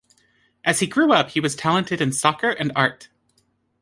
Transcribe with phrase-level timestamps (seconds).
[0.63, 3.09] As he grew up he was talented in soccer and art.